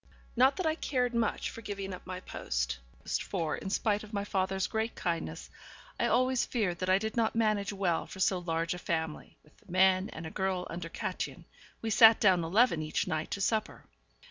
[0.35, 4.23] Not that I cared much for giving up my post, for, in spite of my
[4.23, 5.51] father's great kindness,
[5.99, 9.55] I always feared that I did not manage well for so large a family (with
[9.57, 11.45] the men, and a girl under Kätchen,
[11.83, 13.85] we sat down eleven each night to supper).